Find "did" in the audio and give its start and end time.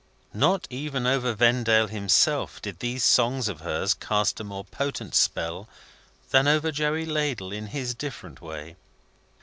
2.59-2.79